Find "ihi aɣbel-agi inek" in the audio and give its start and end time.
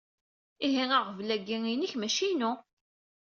0.67-1.93